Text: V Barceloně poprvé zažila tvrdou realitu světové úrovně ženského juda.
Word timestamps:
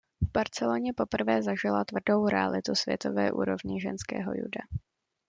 V 0.21 0.31
Barceloně 0.31 0.93
poprvé 0.93 1.43
zažila 1.43 1.85
tvrdou 1.85 2.27
realitu 2.27 2.75
světové 2.75 3.31
úrovně 3.31 3.79
ženského 3.79 4.33
juda. 4.35 4.67